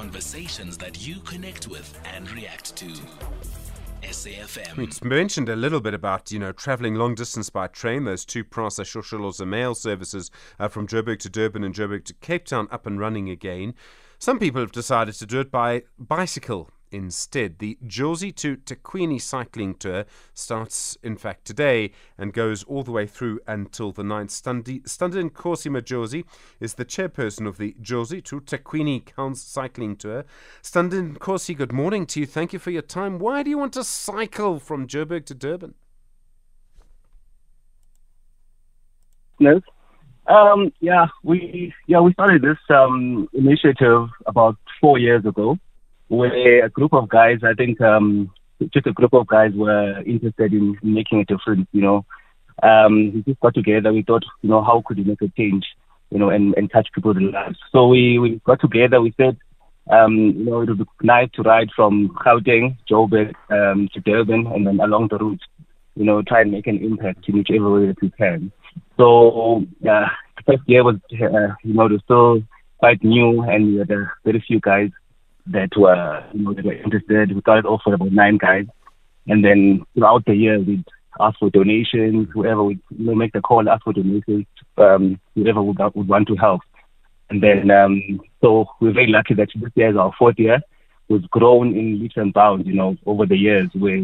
Conversations 0.00 0.78
that 0.78 1.06
you 1.06 1.16
connect 1.20 1.68
with 1.68 2.00
and 2.14 2.30
react 2.30 2.74
to. 2.74 2.86
SAFM. 4.02 5.02
We 5.02 5.08
mentioned 5.10 5.50
a 5.50 5.56
little 5.56 5.82
bit 5.82 5.92
about, 5.92 6.32
you 6.32 6.38
know, 6.38 6.52
travelling 6.52 6.94
long 6.94 7.14
distance 7.14 7.50
by 7.50 7.66
train, 7.66 8.04
those 8.04 8.24
two 8.24 8.42
Prasa 8.42 8.86
Shosholoza 8.86 9.46
mail 9.46 9.74
services 9.74 10.30
uh, 10.58 10.68
from 10.68 10.86
Joburg 10.86 11.18
to 11.18 11.28
Durban 11.28 11.62
and 11.62 11.74
Joburg 11.74 12.06
to 12.06 12.14
Cape 12.14 12.46
Town 12.46 12.66
up 12.70 12.86
and 12.86 12.98
running 12.98 13.28
again. 13.28 13.74
Some 14.18 14.38
people 14.38 14.62
have 14.62 14.72
decided 14.72 15.16
to 15.16 15.26
do 15.26 15.38
it 15.38 15.50
by 15.50 15.82
bicycle 15.98 16.70
instead. 16.90 17.58
The 17.58 17.78
Jozi 17.86 18.34
to 18.36 18.56
Thekwini 18.56 19.20
cycling 19.20 19.74
tour 19.74 20.04
starts, 20.34 20.96
in 21.02 21.16
fact, 21.16 21.44
today 21.44 21.92
and 22.18 22.32
goes 22.32 22.62
all 22.64 22.82
the 22.82 22.90
way 22.90 23.06
through 23.06 23.40
until 23.46 23.92
the 23.92 24.02
9th. 24.02 24.30
Stundi, 24.30 24.82
Sthandinkosi 24.82 25.70
Majozi 25.70 26.24
is 26.60 26.74
the 26.74 26.84
chairperson 26.84 27.46
of 27.46 27.58
the 27.58 27.74
Jozi 27.80 28.22
to 28.24 28.40
Thekwini 28.40 29.36
cycling 29.36 29.96
tour. 29.96 30.24
Sthandinkosi, 30.62 31.56
good 31.56 31.72
morning 31.72 32.06
to 32.06 32.20
you. 32.20 32.26
Thank 32.26 32.52
you 32.52 32.58
for 32.58 32.70
your 32.70 32.82
time. 32.82 33.18
Why 33.18 33.42
do 33.42 33.50
you 33.50 33.58
want 33.58 33.72
to 33.74 33.84
cycle 33.84 34.58
from 34.58 34.86
Joburg 34.86 35.26
to 35.26 35.34
Durban? 35.34 35.74
No. 39.38 39.60
Um, 40.26 40.72
yeah, 40.80 41.06
we 41.24 41.74
yeah 41.88 41.98
we 42.00 42.12
started 42.12 42.42
this 42.42 42.58
um, 42.68 43.28
initiative 43.32 44.08
about 44.26 44.56
four 44.80 44.98
years 44.98 45.24
ago 45.24 45.58
where 46.10 46.64
a 46.64 46.68
group 46.68 46.92
of 46.92 47.08
guys, 47.08 47.38
I 47.44 47.54
think 47.54 47.80
um, 47.80 48.30
just 48.74 48.86
a 48.86 48.92
group 48.92 49.14
of 49.14 49.28
guys 49.28 49.52
were 49.54 50.02
interested 50.02 50.52
in 50.52 50.76
making 50.82 51.20
a 51.20 51.24
difference, 51.24 51.68
you 51.72 51.82
know. 51.82 52.04
Um, 52.62 53.12
we 53.14 53.22
just 53.22 53.40
got 53.40 53.54
together, 53.54 53.92
we 53.92 54.02
thought, 54.02 54.24
you 54.42 54.50
know, 54.50 54.62
how 54.62 54.82
could 54.84 54.98
we 54.98 55.04
make 55.04 55.22
a 55.22 55.28
change, 55.28 55.64
you 56.10 56.18
know, 56.18 56.30
and, 56.30 56.52
and 56.56 56.70
touch 56.70 56.88
people's 56.92 57.16
lives. 57.16 57.58
So 57.70 57.86
we, 57.86 58.18
we 58.18 58.40
got 58.44 58.60
together, 58.60 59.00
we 59.00 59.14
said, 59.16 59.38
um, 59.90 60.16
you 60.16 60.44
know, 60.44 60.60
it 60.62 60.68
would 60.68 60.78
be 60.78 60.84
nice 61.02 61.30
to 61.34 61.42
ride 61.42 61.70
from 61.74 62.10
Gauteng, 62.26 62.76
Joburg, 62.90 63.32
um, 63.50 63.88
to 63.94 64.00
Durban, 64.00 64.48
and 64.48 64.66
then 64.66 64.80
along 64.80 65.08
the 65.10 65.18
route, 65.18 65.40
you 65.94 66.04
know, 66.04 66.22
try 66.22 66.40
and 66.42 66.50
make 66.50 66.66
an 66.66 66.84
impact 66.84 67.28
in 67.28 67.36
whichever 67.36 67.72
way 67.72 67.86
that 67.86 68.02
we 68.02 68.10
can. 68.10 68.50
So, 68.96 69.64
uh, 69.88 70.06
the 70.36 70.42
first 70.44 70.62
year 70.66 70.82
was, 70.82 70.96
uh, 71.12 71.54
you 71.62 71.74
know, 71.74 71.86
it 71.86 71.92
was 71.92 72.00
still 72.04 72.42
quite 72.78 73.02
new, 73.04 73.42
and 73.42 73.66
we 73.68 73.78
had 73.78 73.90
uh, 73.92 74.06
very 74.24 74.44
few 74.46 74.60
guys 74.60 74.90
that 75.46 75.70
were 75.76 76.24
you 76.32 76.42
know 76.42 76.54
that 76.54 76.64
were 76.64 76.74
interested. 76.74 77.34
We 77.34 77.40
started 77.40 77.66
off 77.66 77.82
with 77.86 77.94
about 77.94 78.12
nine 78.12 78.38
guys, 78.38 78.66
and 79.26 79.44
then 79.44 79.84
throughout 79.94 80.24
the 80.26 80.34
year 80.34 80.58
we'd 80.58 80.84
ask 81.18 81.38
for 81.38 81.50
donations. 81.50 82.28
Whoever 82.32 82.62
would 82.64 82.80
you 82.90 83.06
know, 83.06 83.14
make 83.14 83.32
the 83.32 83.40
call, 83.40 83.68
ask 83.68 83.84
for 83.84 83.92
donations. 83.92 84.46
Um, 84.76 85.20
whoever 85.34 85.62
would, 85.62 85.78
would 85.94 86.08
want 86.08 86.28
to 86.28 86.36
help, 86.36 86.62
and 87.28 87.42
then 87.42 87.70
um, 87.70 88.20
so 88.40 88.66
we're 88.80 88.92
very 88.92 89.08
lucky 89.08 89.34
that 89.34 89.48
this 89.54 89.72
year 89.74 89.90
is 89.90 89.96
our 89.96 90.12
fourth 90.18 90.38
year. 90.38 90.60
We've 91.08 91.28
grown 91.30 91.76
in 91.76 92.00
leaps 92.00 92.16
and 92.16 92.32
bounds, 92.32 92.66
you 92.66 92.74
know, 92.74 92.96
over 93.04 93.26
the 93.26 93.36
years 93.36 93.68
where, 93.74 93.98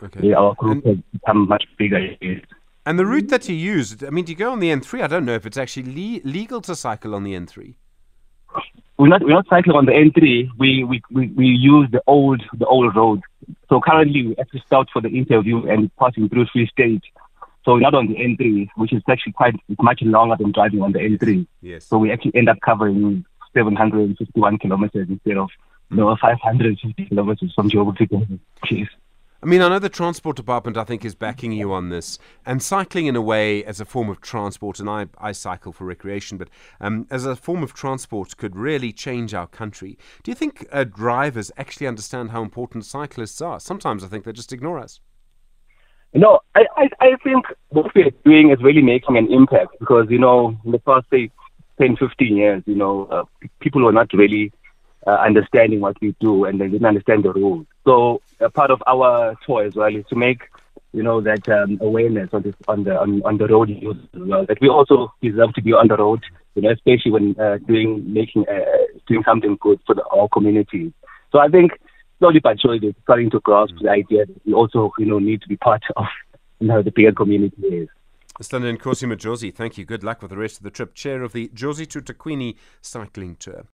okay. 0.00 0.32
our 0.32 0.54
group 0.54 0.84
and, 0.84 0.96
has 0.96 1.20
become 1.20 1.48
much 1.48 1.64
bigger. 1.76 2.16
And 2.86 2.98
the 3.00 3.04
route 3.04 3.30
that 3.30 3.48
you 3.48 3.56
use, 3.56 4.00
I 4.04 4.10
mean, 4.10 4.24
do 4.24 4.32
you 4.32 4.38
go 4.38 4.52
on 4.52 4.60
the 4.60 4.68
N3? 4.68 5.02
I 5.02 5.06
don't 5.08 5.24
know 5.24 5.34
if 5.34 5.44
it's 5.44 5.56
actually 5.56 6.20
le- 6.22 6.28
legal 6.28 6.60
to 6.60 6.76
cycle 6.76 7.16
on 7.16 7.24
the 7.24 7.34
N3 7.34 7.74
we're 9.02 9.08
not 9.08 9.22
we're 9.24 9.30
not 9.30 9.48
cycling 9.48 9.76
on 9.76 9.86
the 9.86 9.92
N3. 9.92 10.50
We 10.58 10.84
we 10.84 11.02
we, 11.10 11.26
we 11.30 11.46
use 11.46 11.88
the 11.90 12.00
old 12.06 12.40
the 12.54 12.66
old 12.66 12.94
road. 12.94 13.20
So 13.68 13.80
currently 13.80 14.28
we 14.28 14.36
actually 14.36 14.62
start 14.64 14.88
for 14.92 15.02
the 15.02 15.08
interview 15.08 15.66
and 15.66 15.90
passing 15.96 16.28
through 16.28 16.46
Free 16.52 16.68
State. 16.68 17.02
So 17.64 17.74
we're 17.74 17.80
not 17.80 17.94
on 17.94 18.06
the 18.06 18.14
N3, 18.14 18.68
which 18.76 18.92
is 18.92 19.02
actually 19.08 19.32
quite 19.32 19.56
it's 19.68 19.82
much 19.82 20.02
longer 20.02 20.36
than 20.38 20.52
driving 20.52 20.82
on 20.82 20.92
the 20.92 21.00
N3. 21.00 21.44
Yes. 21.62 21.84
So 21.84 21.98
we 21.98 22.12
actually 22.12 22.36
end 22.36 22.48
up 22.48 22.60
covering 22.60 23.24
751 23.54 24.58
kilometers 24.58 25.08
instead 25.08 25.36
of 25.36 25.50
you 25.90 25.96
know 25.96 26.16
550 26.16 27.06
kilometers 27.06 27.52
from 27.54 27.70
Joburg 27.70 27.96
to 27.96 28.06
Durban. 28.06 28.40
I 29.44 29.48
mean, 29.48 29.60
I 29.60 29.68
know 29.68 29.80
the 29.80 29.88
transport 29.88 30.36
department, 30.36 30.76
I 30.76 30.84
think, 30.84 31.04
is 31.04 31.16
backing 31.16 31.50
you 31.50 31.72
on 31.72 31.88
this. 31.88 32.16
And 32.46 32.62
cycling, 32.62 33.06
in 33.06 33.16
a 33.16 33.20
way, 33.20 33.64
as 33.64 33.80
a 33.80 33.84
form 33.84 34.08
of 34.08 34.20
transport, 34.20 34.78
and 34.78 34.88
I, 34.88 35.06
I 35.18 35.32
cycle 35.32 35.72
for 35.72 35.84
recreation, 35.84 36.38
but 36.38 36.48
um, 36.80 37.08
as 37.10 37.26
a 37.26 37.34
form 37.34 37.64
of 37.64 37.74
transport 37.74 38.36
could 38.36 38.54
really 38.54 38.92
change 38.92 39.34
our 39.34 39.48
country. 39.48 39.98
Do 40.22 40.30
you 40.30 40.36
think 40.36 40.68
uh, 40.70 40.84
drivers 40.84 41.50
actually 41.56 41.88
understand 41.88 42.30
how 42.30 42.40
important 42.40 42.84
cyclists 42.84 43.40
are? 43.40 43.58
Sometimes 43.58 44.04
I 44.04 44.06
think 44.06 44.24
they 44.24 44.32
just 44.32 44.52
ignore 44.52 44.78
us. 44.78 45.00
No, 46.14 46.38
I, 46.54 46.66
I, 46.76 46.88
I 47.00 47.16
think 47.24 47.46
what 47.70 47.92
we're 47.96 48.10
doing 48.24 48.52
is 48.52 48.62
really 48.62 48.82
making 48.82 49.16
an 49.16 49.32
impact 49.32 49.74
because, 49.80 50.06
you 50.08 50.20
know, 50.20 50.56
in 50.64 50.70
the 50.70 50.78
past, 50.78 51.06
say, 51.10 51.32
10, 51.80 51.96
15 51.96 52.36
years, 52.36 52.62
you 52.66 52.76
know, 52.76 53.06
uh, 53.06 53.24
people 53.58 53.82
were 53.82 53.92
not 53.92 54.12
really 54.12 54.52
uh, 55.06 55.10
understanding 55.10 55.80
what 55.80 56.00
we 56.00 56.14
do 56.20 56.44
and 56.44 56.60
they 56.60 56.68
didn't 56.68 56.86
understand 56.86 57.24
the 57.24 57.32
rules. 57.32 57.66
So 57.84 58.22
a 58.40 58.50
part 58.50 58.70
of 58.70 58.82
our 58.86 59.36
tour 59.46 59.64
as 59.64 59.74
well 59.74 59.94
is 59.94 60.04
to 60.08 60.16
make 60.16 60.42
you 60.92 61.02
know 61.02 61.20
that 61.20 61.48
um, 61.48 61.78
awareness 61.80 62.30
on 62.32 62.42
this 62.42 62.54
on 62.68 62.84
the 62.84 63.00
on, 63.00 63.22
on 63.24 63.38
the 63.38 63.46
road 63.46 63.70
as 63.70 63.96
well. 64.14 64.44
That 64.46 64.60
we 64.60 64.68
also 64.68 65.12
deserve 65.22 65.54
to 65.54 65.62
be 65.62 65.72
on 65.72 65.88
the 65.88 65.96
road, 65.96 66.20
you 66.54 66.62
know, 66.62 66.70
especially 66.70 67.10
when 67.10 67.40
uh, 67.40 67.58
doing 67.66 68.12
making 68.12 68.44
uh, 68.48 68.60
doing 69.06 69.22
something 69.24 69.56
good 69.60 69.80
for 69.86 69.94
the, 69.94 70.04
our 70.08 70.28
community. 70.28 70.92
So 71.30 71.38
I 71.38 71.48
think 71.48 71.72
slowly 72.18 72.40
but 72.40 72.60
surely 72.60 72.94
starting 73.02 73.30
to 73.30 73.40
grasp 73.40 73.74
the 73.80 73.88
idea 73.88 74.26
that 74.26 74.46
we 74.46 74.52
also 74.52 74.92
you 74.98 75.06
know 75.06 75.18
need 75.18 75.40
to 75.42 75.48
be 75.48 75.56
part 75.56 75.82
of 75.96 76.04
you 76.60 76.68
know 76.68 76.82
the 76.82 76.90
bigger 76.90 77.12
community 77.12 77.62
is. 77.62 77.88
Sthandinkosi 78.40 79.06
Majozi, 79.06 79.54
thank 79.54 79.76
you. 79.76 79.84
Good 79.84 80.02
luck 80.02 80.22
with 80.22 80.30
the 80.30 80.38
rest 80.38 80.58
of 80.58 80.62
the 80.64 80.70
trip. 80.70 80.94
Chair 80.94 81.22
of 81.22 81.32
the 81.32 81.48
Jozi 81.48 81.86
to 81.90 82.00
Thekwini 82.00 82.56
cycling 82.80 83.36
tour. 83.36 83.66